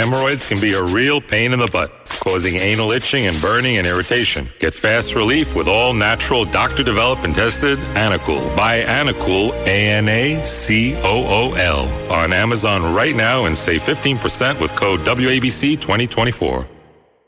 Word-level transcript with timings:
Hemorrhoids 0.00 0.48
can 0.48 0.58
be 0.62 0.72
a 0.72 0.82
real 0.82 1.20
pain 1.20 1.52
in 1.52 1.58
the 1.58 1.66
butt, 1.66 1.92
causing 2.24 2.56
anal 2.56 2.90
itching 2.90 3.26
and 3.26 3.38
burning 3.42 3.76
and 3.76 3.86
irritation. 3.86 4.48
Get 4.58 4.72
fast 4.72 5.14
relief 5.14 5.54
with 5.54 5.68
all 5.68 5.92
natural, 5.92 6.46
doctor 6.46 6.82
developed 6.82 7.22
and 7.24 7.34
tested 7.34 7.78
Anacool. 7.94 8.56
Buy 8.56 8.82
Anacool, 8.82 9.52
A 9.66 9.88
N 9.90 10.08
A 10.08 10.42
C 10.46 10.96
O 10.96 11.02
O 11.04 11.52
L, 11.52 12.10
on 12.10 12.32
Amazon 12.32 12.94
right 12.94 13.14
now 13.14 13.44
and 13.44 13.54
save 13.54 13.82
15% 13.82 14.58
with 14.58 14.74
code 14.74 15.00
WABC 15.00 15.78
2024. 15.78 16.66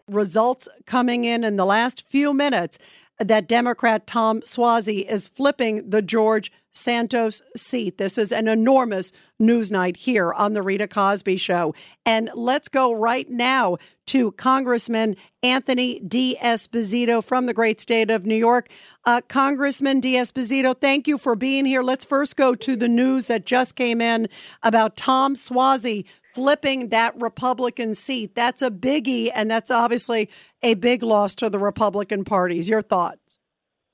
Results 0.09 0.67
coming 0.87 1.25
in 1.25 1.45
in 1.45 1.57
the 1.57 1.67
last 1.67 2.09
few 2.09 2.33
minutes 2.33 2.79
that 3.19 3.47
Democrat 3.47 4.07
Tom 4.07 4.41
Suozzi 4.41 5.07
is 5.07 5.29
flipping 5.29 5.91
the 5.91 6.01
George 6.01 6.51
Santos 6.73 7.43
seat. 7.57 7.99
This 7.99 8.19
is 8.19 8.33
an 8.33 8.49
enormous 8.49 9.13
news 9.39 9.71
night 9.71 9.99
here 9.99 10.33
on 10.33 10.55
the 10.55 10.63
Rita 10.63 10.89
Cosby 10.89 11.37
Show. 11.37 11.75
And 12.05 12.31
let's 12.35 12.69
go 12.69 12.93
right 12.93 13.29
now 13.29 13.77
to 14.07 14.33
Congressman 14.33 15.17
Anthony 15.43 16.01
D'Esposito 16.01 17.23
from 17.23 17.47
the 17.47 17.55
great 17.55 17.81
state 17.81 18.11
of 18.11 18.27
New 18.27 18.37
York. 18.37 18.69
Uh, 19.05 19.21
Congressman 19.29 20.01
Esposito, 20.01 20.79
thank 20.79 21.07
you 21.07 21.19
for 21.19 21.37
being 21.37 21.65
here. 21.65 21.83
Let's 21.83 22.05
first 22.05 22.37
go 22.37 22.55
to 22.55 22.77
the 22.77 22.89
news 22.89 23.29
that 23.29 23.47
just 23.47 23.77
came 23.77 24.01
in 24.01 24.29
about 24.63 24.97
Tom 24.97 25.35
Suozzi 25.35 26.05
flipping 26.35 26.89
that 26.89 27.15
Republican 27.21 27.95
seat. 27.95 28.35
That's 28.35 28.63
a 28.63 28.71
biggie, 28.71 29.31
and 29.35 29.51
that's 29.51 29.71
obviously 29.71 30.31
a 30.63 30.75
big 30.75 31.03
loss 31.03 31.35
to 31.37 31.51
the 31.51 31.59
Republican 31.59 32.25
parties. 32.25 32.69
Your 32.69 32.83
thoughts? 32.83 33.22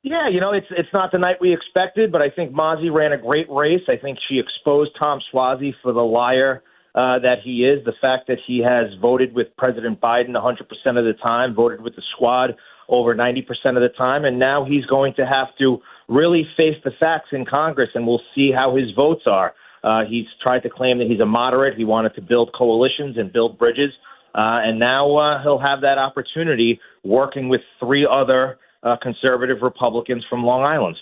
Yeah, 0.09 0.27
you 0.31 0.41
know, 0.41 0.53
it's 0.53 0.67
it's 0.71 0.89
not 0.95 1.13
the 1.13 1.19
night 1.19 1.37
we 1.39 1.53
expected, 1.53 2.11
but 2.11 2.23
I 2.23 2.31
think 2.31 2.55
Mazi 2.55 2.91
ran 2.91 3.13
a 3.13 3.19
great 3.19 3.47
race. 3.51 3.83
I 3.89 3.97
think 4.01 4.19
she 4.27 4.39
exposed 4.39 4.93
Tom 4.99 5.21
Suozzi 5.31 5.75
for 5.83 5.93
the 5.93 6.01
liar 6.01 6.63
uh, 6.95 7.19
that 7.19 7.41
he 7.45 7.67
is. 7.67 7.85
The 7.85 7.93
fact 8.01 8.27
that 8.29 8.39
he 8.47 8.63
has 8.65 8.87
voted 9.03 9.35
with 9.35 9.49
President 9.59 10.01
Biden 10.01 10.31
100% 10.31 10.61
of 10.63 11.05
the 11.05 11.13
time, 11.23 11.55
voted 11.55 11.83
with 11.83 11.95
the 11.95 12.03
squad 12.15 12.57
over 12.89 13.15
90% 13.15 13.43
of 13.77 13.83
the 13.83 13.91
time, 13.99 14.25
and 14.25 14.39
now 14.39 14.65
he's 14.65 14.87
going 14.87 15.13
to 15.17 15.27
have 15.27 15.49
to 15.59 15.77
really 16.09 16.49
face 16.57 16.77
the 16.85 16.93
facts 16.99 17.29
in 17.33 17.45
Congress, 17.45 17.91
and 17.95 18.07
we'll 18.07 18.23
see 18.35 18.51
how 18.51 18.75
his 18.77 18.87
votes 18.97 19.25
are. 19.27 19.53
Uh, 19.85 20.05
he's 20.09 20.25
tried 20.43 20.61
to 20.61 20.71
claim 20.71 20.97
that 21.01 21.07
he's 21.07 21.21
a 21.21 21.27
moderate. 21.27 21.77
He 21.77 21.85
wanted 21.85 22.15
to 22.15 22.23
build 22.23 22.55
coalitions 22.57 23.19
and 23.19 23.31
build 23.31 23.59
bridges, 23.59 23.91
uh, 24.35 24.65
and 24.65 24.79
now 24.79 25.19
uh, 25.19 25.43
he'll 25.43 25.59
have 25.59 25.83
that 25.83 25.99
opportunity 25.99 26.81
working 27.05 27.51
with 27.51 27.61
three 27.79 28.09
other 28.11 28.57
uh, 28.83 28.97
conservative 29.03 29.59
Republicans 29.63 30.25
from 30.29 30.45
Long 30.45 30.63
Island. 30.63 30.97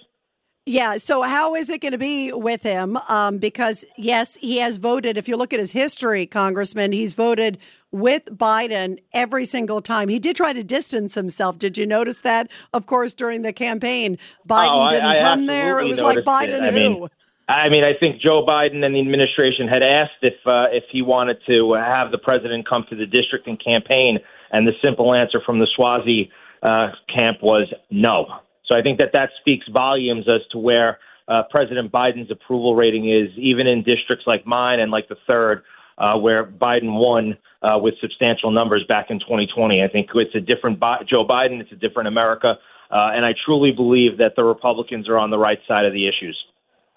Yeah. 0.68 0.96
So, 0.96 1.22
how 1.22 1.54
is 1.54 1.70
it 1.70 1.80
going 1.80 1.92
to 1.92 1.98
be 1.98 2.32
with 2.32 2.64
him? 2.64 2.98
Um, 3.08 3.38
because, 3.38 3.84
yes, 3.96 4.34
he 4.40 4.58
has 4.58 4.78
voted. 4.78 5.16
If 5.16 5.28
you 5.28 5.36
look 5.36 5.52
at 5.52 5.60
his 5.60 5.70
history, 5.70 6.26
Congressman, 6.26 6.90
he's 6.90 7.14
voted 7.14 7.58
with 7.92 8.24
Biden 8.26 8.98
every 9.12 9.44
single 9.44 9.80
time. 9.80 10.08
He 10.08 10.18
did 10.18 10.34
try 10.34 10.52
to 10.52 10.64
distance 10.64 11.14
himself. 11.14 11.56
Did 11.56 11.78
you 11.78 11.86
notice 11.86 12.20
that? 12.20 12.50
Of 12.74 12.86
course, 12.86 13.14
during 13.14 13.42
the 13.42 13.52
campaign, 13.52 14.18
Biden 14.48 14.86
oh, 14.86 14.90
didn't 14.90 15.04
I, 15.04 15.14
I 15.14 15.18
come 15.18 15.46
there. 15.46 15.78
It 15.78 15.86
was 15.86 16.00
like 16.00 16.18
Biden 16.18 16.58
it. 16.58 16.62
I 16.64 16.70
who? 16.72 17.00
Mean, 17.00 17.08
I 17.48 17.68
mean, 17.68 17.84
I 17.84 17.92
think 17.98 18.20
Joe 18.20 18.44
Biden 18.44 18.84
and 18.84 18.92
the 18.92 18.98
administration 18.98 19.68
had 19.68 19.84
asked 19.84 20.18
if 20.22 20.34
uh, 20.46 20.66
if 20.72 20.82
he 20.90 21.00
wanted 21.00 21.38
to 21.46 21.74
have 21.74 22.10
the 22.10 22.18
president 22.18 22.68
come 22.68 22.84
to 22.90 22.96
the 22.96 23.06
district 23.06 23.46
and 23.46 23.62
campaign, 23.62 24.18
and 24.50 24.66
the 24.66 24.72
simple 24.82 25.14
answer 25.14 25.40
from 25.46 25.60
the 25.60 25.68
Suozzi 25.78 26.28
uh, 26.66 26.88
camp 27.14 27.38
was 27.42 27.72
no. 27.90 28.26
So 28.66 28.74
I 28.74 28.82
think 28.82 28.98
that 28.98 29.10
that 29.12 29.30
speaks 29.40 29.66
volumes 29.72 30.26
as 30.28 30.40
to 30.50 30.58
where 30.58 30.98
uh, 31.28 31.42
President 31.50 31.92
Biden's 31.92 32.30
approval 32.30 32.74
rating 32.74 33.08
is, 33.08 33.28
even 33.36 33.66
in 33.66 33.82
districts 33.82 34.26
like 34.26 34.46
mine 34.46 34.80
and 34.80 34.90
like 34.90 35.08
the 35.08 35.16
third, 35.26 35.62
uh, 35.98 36.18
where 36.18 36.44
Biden 36.44 36.98
won 36.98 37.38
uh, 37.62 37.78
with 37.78 37.94
substantial 38.00 38.50
numbers 38.50 38.84
back 38.88 39.06
in 39.10 39.18
2020. 39.20 39.82
I 39.82 39.88
think 39.88 40.10
it's 40.14 40.34
a 40.34 40.40
different 40.40 40.78
Bi- 40.78 41.04
Joe 41.08 41.24
Biden, 41.24 41.60
it's 41.60 41.72
a 41.72 41.76
different 41.76 42.08
America, 42.08 42.54
uh, 42.90 43.10
and 43.14 43.24
I 43.24 43.34
truly 43.44 43.72
believe 43.72 44.18
that 44.18 44.34
the 44.36 44.44
Republicans 44.44 45.08
are 45.08 45.18
on 45.18 45.30
the 45.30 45.38
right 45.38 45.58
side 45.66 45.84
of 45.84 45.92
the 45.92 46.06
issues. 46.06 46.36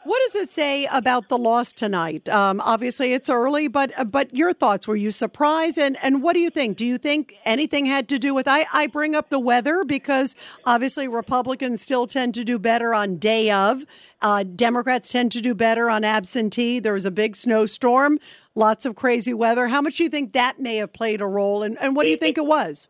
What 0.06 0.22
does 0.26 0.44
it 0.44 0.50
say 0.50 0.86
about 0.86 1.28
the 1.28 1.38
loss 1.38 1.74
tonight? 1.74 2.30
Um, 2.30 2.62
obviously, 2.62 3.12
it's 3.12 3.30
early, 3.30 3.68
but 3.68 3.92
uh, 4.00 4.06
but 4.06 4.34
your 4.34 4.54
thoughts? 4.54 4.88
Were 4.88 4.96
you 4.96 5.12
surprised? 5.12 5.78
And 5.78 5.98
and 6.02 6.24
what 6.24 6.36
do 6.36 6.40
you 6.40 6.50
think? 6.50 6.78
Do 6.78 6.86
you 6.86 6.98
think 6.98 7.34
anything 7.44 7.86
had 7.86 8.08
to 8.10 8.18
do 8.18 8.34
with? 8.34 8.48
I 8.48 8.66
I 8.74 8.88
bring 8.88 9.14
up 9.14 9.30
the 9.30 9.40
weather 9.40 9.84
because 9.84 10.38
obviously 10.66 11.10
Republicans 11.10 11.82
still 11.82 12.08
tend 12.08 12.34
to 12.36 12.46
do 12.46 12.58
better 12.58 12.94
on 12.94 13.18
day 13.18 13.52
of. 13.52 13.84
Uh, 14.22 14.44
Democrats 14.44 15.12
tend 15.12 15.34
to 15.34 15.42
do 15.42 15.54
better 15.54 15.90
on 15.90 16.06
absentee. 16.06 16.80
There 16.80 16.94
was 16.94 17.06
a 17.06 17.12
big 17.12 17.36
snowstorm, 17.36 18.20
lots 18.56 18.86
of 18.86 18.96
crazy 18.96 19.34
weather. 19.34 19.68
How 19.68 19.82
much 19.82 19.98
do 19.98 20.06
you 20.06 20.10
think 20.10 20.32
that 20.32 20.62
may 20.62 20.78
have 20.78 20.94
played 20.94 21.20
a 21.20 21.28
role? 21.28 21.62
And 21.62 21.78
and 21.82 21.94
what 21.94 22.06
do 22.06 22.10
you 22.10 22.18
think 22.18 22.38
it 22.38 22.46
was? 22.46 22.88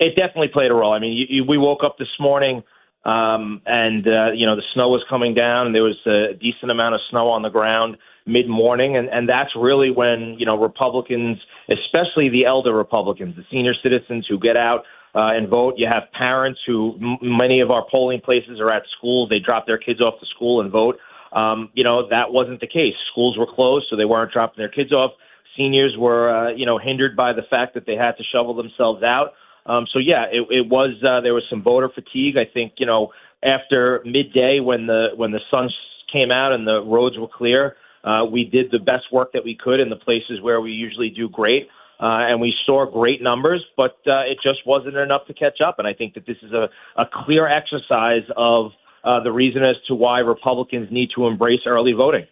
It 0.00 0.16
definitely 0.16 0.48
played 0.48 0.72
a 0.72 0.74
role. 0.74 0.92
I 0.92 0.98
mean, 0.98 1.12
you, 1.12 1.26
you, 1.28 1.44
we 1.44 1.56
woke 1.56 1.84
up 1.84 1.98
this 1.98 2.08
morning 2.18 2.64
um, 3.04 3.62
and 3.66 4.06
uh, 4.06 4.32
you 4.34 4.46
know 4.46 4.56
the 4.56 4.62
snow 4.74 4.88
was 4.88 5.04
coming 5.08 5.34
down, 5.34 5.66
and 5.66 5.74
there 5.74 5.82
was 5.82 5.96
a 6.06 6.34
decent 6.34 6.70
amount 6.70 6.94
of 6.94 7.00
snow 7.10 7.28
on 7.28 7.42
the 7.42 7.50
ground 7.50 7.96
mid 8.26 8.48
morning, 8.48 8.96
and 8.96 9.08
and 9.08 9.28
that's 9.28 9.50
really 9.56 9.90
when 9.90 10.36
you 10.38 10.46
know 10.46 10.58
Republicans, 10.58 11.38
especially 11.70 12.28
the 12.28 12.44
elder 12.44 12.72
Republicans, 12.72 13.36
the 13.36 13.44
senior 13.50 13.74
citizens 13.82 14.26
who 14.28 14.38
get 14.38 14.56
out 14.56 14.84
uh, 15.14 15.32
and 15.32 15.48
vote. 15.48 15.74
You 15.76 15.88
have 15.90 16.04
parents 16.12 16.60
who 16.66 16.94
m- 17.00 17.18
many 17.22 17.60
of 17.60 17.70
our 17.70 17.84
polling 17.90 18.20
places 18.20 18.60
are 18.60 18.70
at 18.70 18.82
schools; 18.96 19.30
they 19.30 19.38
drop 19.38 19.66
their 19.66 19.78
kids 19.78 20.00
off 20.00 20.20
to 20.20 20.26
school 20.26 20.60
and 20.60 20.70
vote. 20.70 20.98
Um, 21.32 21.70
you 21.74 21.84
know 21.84 22.08
that 22.08 22.32
wasn't 22.32 22.60
the 22.60 22.66
case. 22.66 22.94
Schools 23.12 23.38
were 23.38 23.46
closed, 23.46 23.86
so 23.88 23.96
they 23.96 24.04
weren't 24.04 24.32
dropping 24.32 24.58
their 24.58 24.68
kids 24.68 24.92
off. 24.92 25.12
Seniors 25.56 25.96
were 25.98 26.30
uh, 26.30 26.50
you 26.50 26.66
know 26.66 26.78
hindered 26.78 27.16
by 27.16 27.32
the 27.32 27.42
fact 27.48 27.74
that 27.74 27.86
they 27.86 27.94
had 27.94 28.12
to 28.18 28.24
shovel 28.24 28.54
themselves 28.54 29.02
out. 29.02 29.32
Um, 29.68 29.86
so 29.92 29.98
yeah, 29.98 30.24
it, 30.32 30.46
it 30.50 30.68
was 30.68 30.96
uh, 31.04 31.20
there 31.20 31.34
was 31.34 31.44
some 31.50 31.62
voter 31.62 31.90
fatigue. 31.94 32.36
I 32.36 32.50
think 32.52 32.74
you 32.78 32.86
know 32.86 33.12
after 33.44 34.02
midday 34.04 34.60
when 34.60 34.86
the 34.86 35.08
when 35.14 35.30
the 35.30 35.40
sun 35.50 35.68
came 36.12 36.30
out 36.30 36.52
and 36.52 36.66
the 36.66 36.82
roads 36.82 37.18
were 37.18 37.28
clear, 37.28 37.76
uh, 38.02 38.24
we 38.24 38.44
did 38.44 38.70
the 38.70 38.78
best 38.78 39.12
work 39.12 39.32
that 39.32 39.44
we 39.44 39.54
could 39.54 39.80
in 39.80 39.90
the 39.90 39.96
places 39.96 40.40
where 40.40 40.60
we 40.60 40.72
usually 40.72 41.10
do 41.10 41.28
great. 41.28 41.68
Uh, 42.00 42.30
and 42.30 42.40
we 42.40 42.54
saw 42.64 42.88
great 42.88 43.20
numbers, 43.20 43.64
but 43.76 43.96
uh, 44.06 44.20
it 44.20 44.38
just 44.40 44.64
wasn't 44.64 44.96
enough 44.96 45.26
to 45.26 45.34
catch 45.34 45.58
up. 45.60 45.80
And 45.80 45.88
I 45.88 45.92
think 45.92 46.14
that 46.14 46.26
this 46.28 46.36
is 46.44 46.52
a, 46.52 46.68
a 46.96 47.04
clear 47.24 47.48
exercise 47.48 48.22
of 48.36 48.70
uh, 49.02 49.20
the 49.24 49.32
reason 49.32 49.64
as 49.64 49.74
to 49.88 49.96
why 49.96 50.20
Republicans 50.20 50.88
need 50.92 51.08
to 51.16 51.26
embrace 51.26 51.58
early 51.66 51.92
voting. 51.92 52.24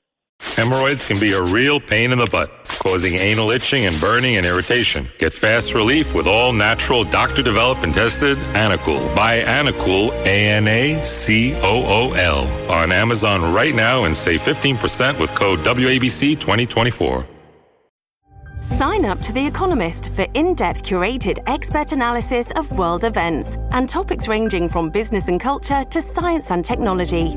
Hemorrhoids 0.57 1.07
can 1.07 1.21
be 1.21 1.33
a 1.33 1.43
real 1.43 1.79
pain 1.79 2.13
in 2.13 2.19
the 2.19 2.27
butt, 2.33 2.51
causing 2.83 3.17
anal 3.17 3.51
itching 3.51 3.85
and 3.85 4.01
burning 4.01 4.39
and 4.39 4.47
irritation. 4.47 5.07
Get 5.19 5.35
fast 5.35 5.75
relief 5.75 6.15
with 6.15 6.27
all 6.27 6.55
natural, 6.55 7.05
doctor 7.05 7.43
developed 7.43 7.83
and 7.83 7.93
tested 7.93 8.39
Anacool. 8.55 9.15
Buy 9.15 9.43
Anacool, 9.43 10.13
A 10.25 10.49
N 10.49 10.67
A 10.67 11.05
C 11.05 11.55
O 11.57 11.61
O 11.61 12.13
L, 12.15 12.73
on 12.73 12.91
Amazon 12.91 13.53
right 13.53 13.75
now 13.75 14.05
and 14.05 14.17
save 14.17 14.41
15% 14.41 15.21
with 15.21 15.35
code 15.35 15.59
WABC 15.59 16.41
2024. 16.41 17.27
Sign 18.63 19.05
up 19.05 19.21
to 19.21 19.35
The 19.35 19.47
Economist 19.47 20.09
for 20.17 20.27
in 20.33 20.55
depth 20.55 20.83
curated 20.83 21.39
expert 21.47 21.93
analysis 21.93 22.51
of 22.53 22.73
world 22.79 23.05
events 23.05 23.59
and 23.73 23.87
topics 23.87 24.27
ranging 24.27 24.71
from 24.71 24.89
business 24.89 25.29
and 25.29 25.39
culture 25.39 25.85
to 25.85 26.01
science 26.01 26.51
and 26.51 26.65
technology. 26.65 27.37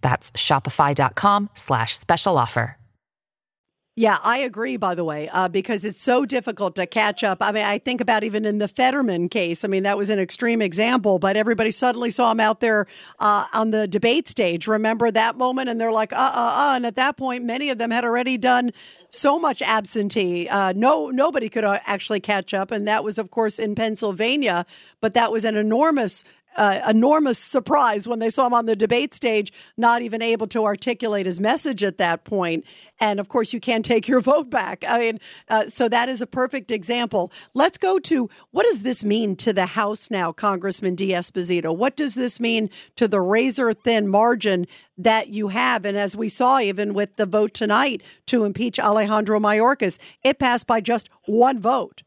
That's 0.00 0.30
shopify.com 0.32 1.50
slash 1.54 1.96
special 1.96 2.38
offer. 2.38 2.78
Yeah, 3.98 4.18
I 4.22 4.38
agree, 4.38 4.76
by 4.76 4.94
the 4.94 5.02
way, 5.02 5.28
uh, 5.28 5.48
because 5.48 5.84
it's 5.84 6.00
so 6.00 6.24
difficult 6.24 6.76
to 6.76 6.86
catch 6.86 7.24
up. 7.24 7.38
I 7.40 7.50
mean, 7.50 7.64
I 7.64 7.78
think 7.78 8.00
about 8.00 8.22
even 8.22 8.44
in 8.44 8.58
the 8.58 8.68
Fetterman 8.68 9.28
case. 9.28 9.64
I 9.64 9.66
mean, 9.66 9.82
that 9.82 9.98
was 9.98 10.08
an 10.08 10.20
extreme 10.20 10.62
example, 10.62 11.18
but 11.18 11.36
everybody 11.36 11.72
suddenly 11.72 12.10
saw 12.10 12.30
him 12.30 12.38
out 12.38 12.60
there 12.60 12.86
uh, 13.18 13.46
on 13.52 13.72
the 13.72 13.88
debate 13.88 14.28
stage. 14.28 14.68
Remember 14.68 15.10
that 15.10 15.36
moment? 15.36 15.68
And 15.68 15.80
they're 15.80 15.90
like, 15.90 16.12
uh, 16.12 16.16
uh, 16.16 16.30
uh. 16.32 16.72
And 16.76 16.86
at 16.86 16.94
that 16.94 17.16
point, 17.16 17.42
many 17.42 17.70
of 17.70 17.78
them 17.78 17.90
had 17.90 18.04
already 18.04 18.38
done 18.38 18.70
so 19.10 19.36
much 19.36 19.62
absentee. 19.62 20.48
Uh, 20.48 20.72
no, 20.76 21.10
nobody 21.10 21.48
could 21.48 21.64
uh, 21.64 21.80
actually 21.84 22.20
catch 22.20 22.54
up. 22.54 22.70
And 22.70 22.86
that 22.86 23.02
was, 23.02 23.18
of 23.18 23.32
course, 23.32 23.58
in 23.58 23.74
Pennsylvania, 23.74 24.64
but 25.00 25.14
that 25.14 25.32
was 25.32 25.44
an 25.44 25.56
enormous 25.56 26.22
uh, 26.58 26.80
enormous 26.88 27.38
surprise 27.38 28.08
when 28.08 28.18
they 28.18 28.28
saw 28.28 28.48
him 28.48 28.52
on 28.52 28.66
the 28.66 28.74
debate 28.74 29.14
stage, 29.14 29.52
not 29.76 30.02
even 30.02 30.20
able 30.20 30.48
to 30.48 30.64
articulate 30.64 31.24
his 31.24 31.40
message 31.40 31.84
at 31.84 31.98
that 31.98 32.24
point. 32.24 32.64
And 32.98 33.20
of 33.20 33.28
course, 33.28 33.52
you 33.52 33.60
can't 33.60 33.84
take 33.84 34.08
your 34.08 34.20
vote 34.32 34.50
back. 34.50 34.84
I 34.86 34.98
mean, 34.98 35.20
uh, 35.48 35.68
so 35.68 35.88
that 35.88 36.08
is 36.08 36.20
a 36.20 36.26
perfect 36.26 36.70
example. 36.70 37.32
Let's 37.54 37.78
go 37.78 38.00
to 38.00 38.28
what 38.50 38.66
does 38.66 38.82
this 38.82 39.04
mean 39.04 39.36
to 39.36 39.52
the 39.52 39.66
House 39.66 40.10
now, 40.10 40.32
Congressman 40.32 40.96
D'Esposito? 40.96 41.74
What 41.74 41.96
does 41.96 42.16
this 42.16 42.40
mean 42.40 42.70
to 42.96 43.06
the 43.06 43.20
razor 43.20 43.72
thin 43.72 44.08
margin 44.08 44.66
that 44.96 45.28
you 45.28 45.48
have? 45.48 45.84
And 45.84 45.96
as 45.96 46.16
we 46.16 46.28
saw, 46.28 46.58
even 46.58 46.92
with 46.92 47.14
the 47.16 47.26
vote 47.26 47.54
tonight 47.54 48.02
to 48.26 48.44
impeach 48.44 48.80
Alejandro 48.80 49.38
Mayorkas, 49.38 49.98
it 50.24 50.40
passed 50.40 50.66
by 50.66 50.80
just 50.80 51.08
one 51.26 51.60
vote. 51.60 52.02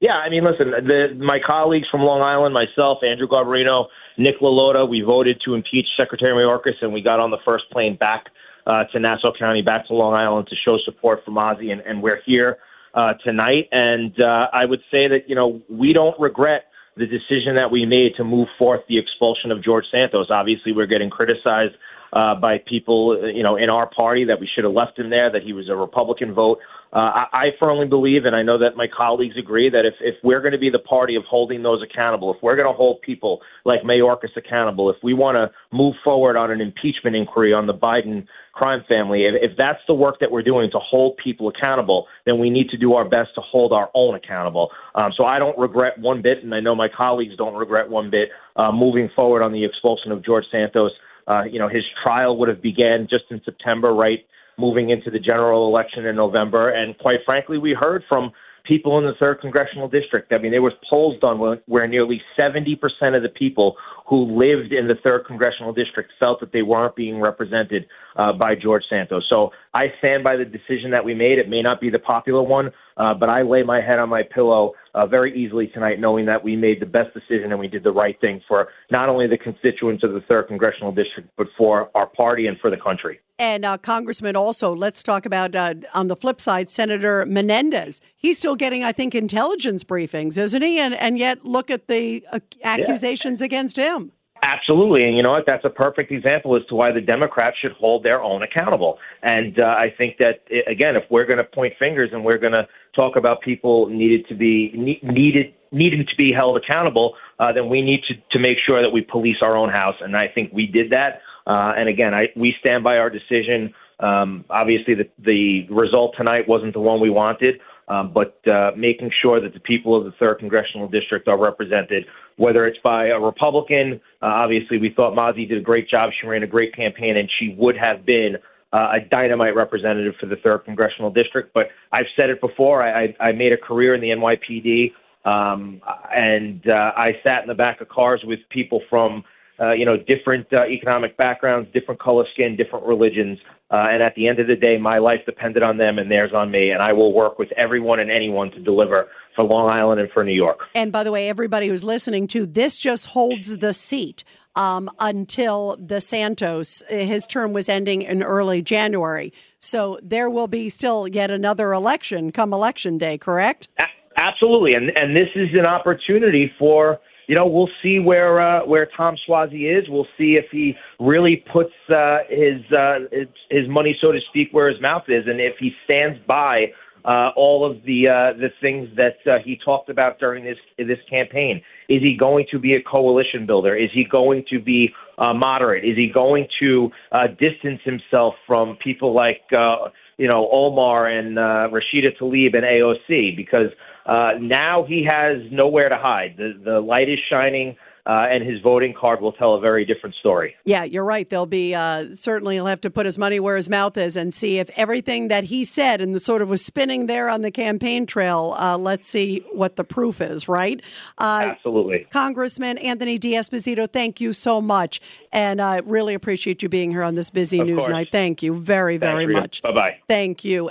Yeah, 0.00 0.14
I 0.14 0.30
mean, 0.30 0.44
listen, 0.44 0.70
the, 0.70 1.14
my 1.22 1.38
colleagues 1.46 1.86
from 1.90 2.00
Long 2.00 2.22
Island, 2.22 2.54
myself, 2.54 2.98
Andrew 3.04 3.28
Garbarino, 3.28 3.86
Nick 4.16 4.40
LaLota, 4.40 4.88
we 4.88 5.02
voted 5.02 5.42
to 5.44 5.54
impeach 5.54 5.86
Secretary 5.94 6.32
Mayorkas, 6.32 6.80
and 6.80 6.90
we 6.92 7.02
got 7.02 7.20
on 7.20 7.30
the 7.30 7.36
first 7.44 7.64
plane 7.70 7.96
back 7.96 8.24
uh, 8.66 8.84
to 8.92 8.98
Nassau 8.98 9.32
County, 9.38 9.60
back 9.60 9.86
to 9.88 9.94
Long 9.94 10.14
Island 10.14 10.48
to 10.48 10.56
show 10.64 10.78
support 10.86 11.20
for 11.22 11.32
Mazi, 11.32 11.70
and, 11.70 11.82
and 11.82 12.02
we're 12.02 12.20
here 12.24 12.56
uh, 12.94 13.12
tonight. 13.22 13.68
And 13.72 14.18
uh, 14.18 14.46
I 14.54 14.64
would 14.64 14.80
say 14.90 15.06
that, 15.06 15.28
you 15.28 15.34
know, 15.34 15.60
we 15.68 15.92
don't 15.92 16.18
regret 16.18 16.64
the 16.96 17.06
decision 17.06 17.54
that 17.56 17.70
we 17.70 17.84
made 17.84 18.12
to 18.16 18.24
move 18.24 18.48
forth 18.58 18.80
the 18.88 18.98
expulsion 18.98 19.50
of 19.50 19.62
George 19.62 19.84
Santos. 19.90 20.28
Obviously, 20.30 20.72
we're 20.72 20.86
getting 20.86 21.10
criticized 21.10 21.74
uh, 22.12 22.34
by 22.34 22.58
people, 22.58 23.30
you 23.32 23.42
know, 23.42 23.56
in 23.56 23.70
our 23.70 23.88
party 23.88 24.24
that 24.24 24.40
we 24.40 24.48
should 24.52 24.64
have 24.64 24.72
left 24.72 24.98
him 24.98 25.10
there, 25.10 25.30
that 25.30 25.42
he 25.42 25.52
was 25.52 25.68
a 25.68 25.76
Republican 25.76 26.34
vote. 26.34 26.58
Uh, 26.92 26.98
I, 26.98 27.26
I 27.32 27.46
firmly 27.60 27.86
believe, 27.86 28.24
and 28.24 28.34
I 28.34 28.42
know 28.42 28.58
that 28.58 28.76
my 28.76 28.86
colleagues 28.88 29.36
agree, 29.38 29.70
that 29.70 29.86
if, 29.86 29.94
if 30.00 30.16
we're 30.24 30.40
going 30.40 30.52
to 30.52 30.58
be 30.58 30.70
the 30.70 30.80
party 30.80 31.14
of 31.14 31.22
holding 31.24 31.62
those 31.62 31.80
accountable, 31.82 32.34
if 32.34 32.42
we're 32.42 32.56
going 32.56 32.66
to 32.66 32.76
hold 32.76 33.00
people 33.02 33.40
like 33.64 33.82
Mayorkas 33.82 34.36
accountable, 34.36 34.90
if 34.90 34.96
we 35.00 35.14
want 35.14 35.36
to 35.36 35.50
move 35.76 35.94
forward 36.02 36.36
on 36.36 36.50
an 36.50 36.60
impeachment 36.60 37.14
inquiry 37.14 37.52
on 37.52 37.68
the 37.68 37.74
Biden 37.74 38.26
crime 38.54 38.82
family, 38.88 39.26
if, 39.26 39.52
if 39.52 39.56
that's 39.56 39.78
the 39.86 39.94
work 39.94 40.16
that 40.18 40.32
we're 40.32 40.42
doing 40.42 40.68
to 40.72 40.80
hold 40.80 41.16
people 41.16 41.48
accountable, 41.48 42.06
then 42.26 42.40
we 42.40 42.50
need 42.50 42.68
to 42.70 42.76
do 42.76 42.94
our 42.94 43.08
best 43.08 43.30
to 43.36 43.40
hold 43.40 43.72
our 43.72 43.88
own 43.94 44.16
accountable. 44.16 44.70
Um, 44.96 45.12
so 45.16 45.24
I 45.24 45.38
don't 45.38 45.56
regret 45.56 45.96
one 45.98 46.22
bit, 46.22 46.42
and 46.42 46.52
I 46.52 46.58
know 46.58 46.74
my 46.74 46.88
colleagues 46.88 47.36
don't 47.36 47.54
regret 47.54 47.88
one 47.88 48.10
bit 48.10 48.30
uh, 48.56 48.72
moving 48.72 49.08
forward 49.14 49.42
on 49.42 49.52
the 49.52 49.64
expulsion 49.64 50.10
of 50.10 50.24
George 50.24 50.44
Santos. 50.50 50.90
Uh, 51.28 51.44
you 51.44 51.60
know, 51.60 51.68
his 51.68 51.84
trial 52.02 52.36
would 52.36 52.48
have 52.48 52.60
began 52.60 53.06
just 53.08 53.24
in 53.30 53.40
September, 53.44 53.94
right? 53.94 54.26
Moving 54.60 54.90
into 54.90 55.10
the 55.10 55.18
general 55.18 55.66
election 55.66 56.04
in 56.06 56.16
November. 56.16 56.70
And 56.70 56.96
quite 56.98 57.20
frankly, 57.24 57.58
we 57.58 57.72
heard 57.72 58.04
from 58.08 58.32
people 58.64 58.98
in 58.98 59.04
the 59.04 59.14
third 59.18 59.40
congressional 59.40 59.88
district. 59.88 60.32
I 60.32 60.38
mean, 60.38 60.52
there 60.52 60.62
was 60.62 60.72
polls 60.88 61.18
done 61.20 61.38
where, 61.38 61.86
nearly 61.88 62.20
70% 62.38 62.76
of 63.16 63.22
the 63.22 63.28
people 63.28 63.76
who 64.06 64.24
lived 64.24 64.72
in 64.72 64.86
the 64.86 64.94
third 65.02 65.26
congressional 65.26 65.72
district 65.72 66.12
felt 66.18 66.40
that 66.40 66.52
they 66.52 66.62
weren't 66.62 66.94
being 66.94 67.20
represented 67.20 67.86
uh, 68.16 68.32
by 68.32 68.54
George 68.54 68.84
Santos. 68.88 69.26
So 69.28 69.50
I 69.74 69.86
stand 69.98 70.22
by 70.22 70.36
the 70.36 70.44
decision 70.44 70.90
that 70.90 71.04
we 71.04 71.14
made. 71.14 71.38
It 71.38 71.48
may 71.48 71.62
not 71.62 71.80
be 71.80 71.90
the 71.90 71.98
popular 71.98 72.42
one, 72.42 72.70
uh, 72.96 73.14
but 73.14 73.28
I 73.28 73.42
lay 73.42 73.62
my 73.62 73.80
head 73.80 73.98
on 73.98 74.08
my 74.08 74.22
pillow 74.22 74.74
uh, 74.94 75.06
very 75.06 75.36
easily 75.36 75.68
tonight, 75.68 76.00
knowing 76.00 76.26
that 76.26 76.42
we 76.42 76.56
made 76.56 76.80
the 76.80 76.86
best 76.86 77.14
decision 77.14 77.50
and 77.50 77.58
we 77.58 77.68
did 77.68 77.84
the 77.84 77.92
right 77.92 78.20
thing 78.20 78.40
for 78.46 78.68
not 78.90 79.08
only 79.08 79.26
the 79.26 79.38
constituents 79.38 80.02
of 80.04 80.12
the 80.12 80.20
third 80.22 80.48
congressional 80.48 80.92
district, 80.92 81.28
but 81.36 81.46
for 81.56 81.90
our 81.94 82.06
party 82.06 82.46
and 82.46 82.58
for 82.58 82.70
the 82.70 82.76
country. 82.76 83.20
And 83.38 83.64
uh, 83.64 83.78
Congressman, 83.78 84.36
also, 84.36 84.74
let's 84.74 85.02
talk 85.02 85.24
about 85.24 85.54
uh, 85.54 85.74
on 85.94 86.08
the 86.08 86.16
flip 86.16 86.40
side, 86.40 86.68
Senator 86.68 87.24
Menendez. 87.26 88.00
He's 88.14 88.38
still 88.38 88.56
getting, 88.56 88.84
I 88.84 88.92
think, 88.92 89.14
intelligence 89.14 89.82
briefings, 89.82 90.36
isn't 90.36 90.62
he? 90.62 90.78
And 90.78 90.92
and 90.94 91.18
yet, 91.18 91.44
look 91.44 91.70
at 91.70 91.88
the 91.88 92.24
uh, 92.30 92.40
accusations 92.62 93.40
yeah. 93.40 93.46
against 93.46 93.76
him. 93.76 94.12
Absolutely, 94.42 95.04
and 95.04 95.16
you 95.16 95.22
know 95.22 95.32
what? 95.32 95.44
That's 95.46 95.64
a 95.64 95.70
perfect 95.70 96.10
example 96.10 96.56
as 96.56 96.62
to 96.68 96.74
why 96.74 96.92
the 96.92 97.00
Democrats 97.00 97.58
should 97.60 97.72
hold 97.72 98.02
their 98.02 98.22
own 98.22 98.42
accountable. 98.42 98.98
And 99.22 99.58
uh, 99.58 99.64
I 99.64 99.92
think 99.96 100.16
that 100.16 100.40
again, 100.66 100.96
if 100.96 101.04
we're 101.10 101.26
going 101.26 101.38
to 101.38 101.44
point 101.44 101.74
fingers 101.78 102.10
and 102.12 102.24
we're 102.24 102.38
going 102.38 102.54
to 102.54 102.66
talk 102.94 103.16
about 103.16 103.40
people 103.42 103.88
needed 103.88 104.26
to 104.28 104.34
be 104.34 104.72
needed 105.02 105.54
needing 105.72 106.04
to 106.04 106.16
be 106.16 106.32
held 106.32 106.56
accountable, 106.56 107.14
uh, 107.38 107.52
then 107.52 107.68
we 107.68 107.80
need 107.82 108.00
to 108.08 108.14
to 108.32 108.38
make 108.38 108.58
sure 108.66 108.82
that 108.82 108.90
we 108.90 109.02
police 109.02 109.36
our 109.42 109.56
own 109.56 109.70
house. 109.70 109.96
And 110.00 110.16
I 110.16 110.28
think 110.28 110.52
we 110.52 110.66
did 110.66 110.90
that. 110.90 111.20
Uh, 111.46 111.72
and 111.76 111.88
again, 111.88 112.14
I, 112.14 112.26
we 112.36 112.54
stand 112.60 112.84
by 112.84 112.98
our 112.98 113.10
decision. 113.10 113.72
Um, 113.98 114.44
obviously, 114.50 114.94
the, 114.94 115.08
the 115.18 115.66
result 115.70 116.14
tonight 116.16 116.48
wasn't 116.48 116.74
the 116.74 116.80
one 116.80 117.00
we 117.00 117.10
wanted, 117.10 117.60
um, 117.88 118.12
but 118.12 118.38
uh, 118.48 118.70
making 118.76 119.10
sure 119.20 119.40
that 119.40 119.52
the 119.52 119.60
people 119.60 119.96
of 119.96 120.04
the 120.04 120.12
third 120.12 120.38
congressional 120.38 120.88
district 120.88 121.28
are 121.28 121.38
represented, 121.38 122.04
whether 122.36 122.66
it's 122.66 122.78
by 122.82 123.08
a 123.08 123.18
Republican. 123.18 124.00
Uh, 124.22 124.26
obviously, 124.26 124.78
we 124.78 124.92
thought 124.94 125.14
Mazi 125.14 125.48
did 125.48 125.58
a 125.58 125.62
great 125.62 125.88
job. 125.88 126.10
She 126.18 126.26
ran 126.26 126.42
a 126.42 126.46
great 126.46 126.74
campaign, 126.74 127.16
and 127.16 127.28
she 127.38 127.54
would 127.58 127.76
have 127.76 128.06
been 128.06 128.36
uh, 128.72 128.92
a 128.94 129.00
dynamite 129.10 129.54
representative 129.54 130.14
for 130.20 130.26
the 130.26 130.36
third 130.36 130.64
congressional 130.64 131.10
district. 131.10 131.52
But 131.52 131.68
I've 131.92 132.06
said 132.16 132.30
it 132.30 132.40
before. 132.40 132.82
I, 132.82 133.04
I, 133.04 133.28
I 133.28 133.32
made 133.32 133.52
a 133.52 133.56
career 133.56 133.94
in 133.94 134.00
the 134.00 134.08
NYPD, 134.08 134.92
um, 135.24 135.80
and 136.14 136.66
uh, 136.68 136.92
I 136.96 137.12
sat 137.24 137.42
in 137.42 137.48
the 137.48 137.54
back 137.54 137.80
of 137.80 137.88
cars 137.88 138.20
with 138.24 138.38
people 138.50 138.80
from 138.88 139.24
uh, 139.60 139.72
you 139.72 139.84
know, 139.84 139.96
different 139.96 140.46
uh, 140.52 140.64
economic 140.66 141.16
backgrounds, 141.16 141.68
different 141.72 142.00
color 142.00 142.24
skin, 142.32 142.56
different 142.56 142.86
religions. 142.86 143.38
Uh, 143.70 143.86
and 143.90 144.02
at 144.02 144.14
the 144.14 144.26
end 144.26 144.40
of 144.40 144.46
the 144.46 144.56
day, 144.56 144.78
my 144.78 144.98
life 144.98 145.20
depended 145.26 145.62
on 145.62 145.76
them 145.76 145.98
and 145.98 146.10
theirs 146.10 146.32
on 146.34 146.50
me. 146.50 146.70
And 146.70 146.82
I 146.82 146.92
will 146.92 147.12
work 147.12 147.38
with 147.38 147.52
everyone 147.52 148.00
and 148.00 148.10
anyone 148.10 148.50
to 148.52 148.60
deliver 148.60 149.06
for 149.36 149.44
Long 149.44 149.68
Island 149.68 150.00
and 150.00 150.10
for 150.10 150.24
New 150.24 150.34
York. 150.34 150.60
And 150.74 150.90
by 150.90 151.04
the 151.04 151.12
way, 151.12 151.28
everybody 151.28 151.68
who's 151.68 151.84
listening 151.84 152.26
to 152.28 152.46
this 152.46 152.78
just 152.78 153.06
holds 153.06 153.58
the 153.58 153.72
seat 153.72 154.24
um, 154.56 154.90
until 154.98 155.76
the 155.78 156.00
Santos, 156.00 156.82
his 156.88 157.26
term 157.26 157.52
was 157.52 157.68
ending 157.68 158.02
in 158.02 158.22
early 158.22 158.62
January. 158.62 159.32
So 159.60 159.98
there 160.02 160.28
will 160.28 160.48
be 160.48 160.68
still 160.68 161.06
yet 161.06 161.30
another 161.30 161.72
election 161.72 162.32
come 162.32 162.52
election 162.52 162.98
day, 162.98 163.18
correct? 163.18 163.68
Absolutely. 164.16 164.74
And, 164.74 164.90
and 164.96 165.14
this 165.14 165.28
is 165.34 165.48
an 165.52 165.66
opportunity 165.66 166.50
for 166.58 166.98
you 167.30 167.36
know, 167.36 167.46
we'll 167.46 167.70
see 167.80 168.00
where 168.00 168.40
uh, 168.40 168.66
where 168.66 168.88
Tom 168.96 169.14
Suozzi 169.24 169.78
is. 169.78 169.88
We'll 169.88 170.08
see 170.18 170.34
if 170.34 170.46
he 170.50 170.74
really 170.98 171.44
puts 171.52 171.70
uh, 171.88 172.18
his, 172.28 172.60
uh, 172.76 173.06
his 173.12 173.28
his 173.50 173.68
money, 173.68 173.96
so 174.00 174.10
to 174.10 174.18
speak, 174.30 174.48
where 174.50 174.68
his 174.68 174.80
mouth 174.82 175.04
is, 175.06 175.28
and 175.28 175.40
if 175.40 175.54
he 175.60 175.70
stands 175.84 176.18
by 176.26 176.72
uh, 177.04 177.30
all 177.36 177.64
of 177.64 177.84
the 177.84 178.08
uh, 178.08 178.36
the 178.36 178.48
things 178.60 178.88
that 178.96 179.18
uh, 179.30 179.38
he 179.44 179.56
talked 179.64 179.88
about 179.88 180.18
during 180.18 180.42
this 180.42 180.58
this 180.76 180.98
campaign. 181.08 181.62
Is 181.88 182.02
he 182.02 182.16
going 182.18 182.46
to 182.50 182.58
be 182.58 182.74
a 182.74 182.82
coalition 182.82 183.46
builder? 183.46 183.76
Is 183.76 183.90
he 183.94 184.04
going 184.04 184.44
to 184.50 184.60
be 184.60 184.90
uh, 185.18 185.32
moderate? 185.32 185.84
Is 185.84 185.96
he 185.96 186.10
going 186.12 186.48
to 186.60 186.90
uh, 187.12 187.28
distance 187.28 187.80
himself 187.84 188.34
from 188.44 188.76
people 188.82 189.14
like 189.14 189.42
uh, 189.56 189.90
you 190.18 190.26
know 190.26 190.48
Omar 190.50 191.06
and 191.06 191.38
uh, 191.38 191.68
Rashida 191.70 192.16
Tlaib 192.20 192.56
and 192.56 192.64
AOC? 192.64 193.36
Because 193.36 193.70
uh, 194.06 194.32
now 194.40 194.84
he 194.86 195.04
has 195.04 195.38
nowhere 195.50 195.88
to 195.88 195.96
hide. 195.96 196.34
The 196.36 196.60
the 196.64 196.80
light 196.80 197.08
is 197.08 197.18
shining. 197.28 197.76
Uh, 198.06 198.26
and 198.30 198.42
his 198.42 198.60
voting 198.62 198.94
card 198.98 199.20
will 199.20 199.32
tell 199.32 199.54
a 199.54 199.60
very 199.60 199.84
different 199.84 200.16
story. 200.16 200.56
Yeah, 200.64 200.84
you're 200.84 201.04
right. 201.04 201.28
There'll 201.28 201.44
be 201.44 201.74
uh, 201.74 202.14
certainly 202.14 202.54
he'll 202.54 202.66
have 202.66 202.80
to 202.80 202.90
put 202.90 203.04
his 203.04 203.18
money 203.18 203.38
where 203.38 203.56
his 203.56 203.68
mouth 203.68 203.96
is 203.98 204.16
and 204.16 204.32
see 204.32 204.58
if 204.58 204.70
everything 204.74 205.28
that 205.28 205.44
he 205.44 205.66
said 205.66 206.00
and 206.00 206.14
the 206.14 206.18
sort 206.18 206.40
of 206.40 206.48
was 206.48 206.64
spinning 206.64 207.06
there 207.06 207.28
on 207.28 207.42
the 207.42 207.50
campaign 207.50 208.06
trail. 208.06 208.56
Uh, 208.58 208.78
let's 208.78 209.06
see 209.06 209.44
what 209.52 209.76
the 209.76 209.84
proof 209.84 210.22
is. 210.22 210.48
Right? 210.48 210.80
Uh, 211.18 211.52
Absolutely, 211.54 212.06
Congressman 212.10 212.78
Anthony 212.78 213.18
D'Esposito. 213.18 213.86
Thank 213.86 214.18
you 214.18 214.32
so 214.32 214.62
much, 214.62 215.00
and 215.30 215.60
I 215.60 215.80
really 215.80 216.14
appreciate 216.14 216.62
you 216.62 216.70
being 216.70 216.90
here 216.90 217.04
on 217.04 217.16
this 217.16 217.28
busy 217.28 217.60
of 217.60 217.66
news 217.66 217.80
course. 217.80 217.90
night. 217.90 218.08
Thank 218.10 218.42
you 218.42 218.58
very, 218.58 218.96
very 218.96 219.26
Thanks, 219.26 219.40
much. 219.40 219.62
Bye 219.62 219.72
bye. 219.72 219.96
Thank 220.08 220.42
you. 220.42 220.70